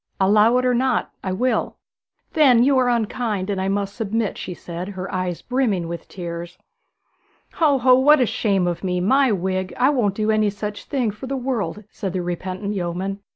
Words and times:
'Allow 0.19 0.57
it 0.57 0.65
or 0.65 0.73
not, 0.73 1.11
I 1.23 1.31
will.' 1.31 1.77
'Then 2.33 2.63
you 2.63 2.75
are 2.79 2.89
unkind, 2.89 3.51
and 3.51 3.61
I 3.61 3.67
must 3.67 3.93
submit,' 3.95 4.35
she 4.35 4.55
said, 4.55 4.87
her 4.89 5.13
eyes 5.13 5.43
brimming 5.43 5.87
with 5.87 6.07
tears. 6.07 6.57
'Ho, 7.53 7.77
ho; 7.77 7.93
what 7.99 8.19
a 8.19 8.25
shame 8.25 8.65
of 8.65 8.83
me! 8.83 8.99
My 8.99 9.31
wig, 9.31 9.75
I 9.77 9.91
won't 9.91 10.15
do 10.15 10.31
any 10.31 10.49
such 10.49 10.85
thing 10.85 11.11
for 11.11 11.27
the 11.27 11.37
world,' 11.37 11.83
said 11.91 12.13
the 12.13 12.23
repentant 12.23 12.73
yeoman. 12.73 13.19